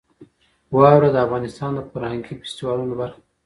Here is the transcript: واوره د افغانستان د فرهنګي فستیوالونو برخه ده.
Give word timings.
واوره 0.75 1.09
د 1.13 1.17
افغانستان 1.25 1.71
د 1.75 1.79
فرهنګي 1.91 2.33
فستیوالونو 2.41 2.93
برخه 3.01 3.17
ده. 3.21 3.25